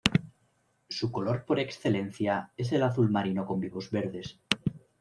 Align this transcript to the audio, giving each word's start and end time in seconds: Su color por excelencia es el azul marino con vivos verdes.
Su 0.89 1.11
color 1.11 1.45
por 1.45 1.59
excelencia 1.59 2.51
es 2.57 2.71
el 2.71 2.81
azul 2.81 3.11
marino 3.11 3.45
con 3.45 3.59
vivos 3.59 3.91
verdes. 3.91 4.39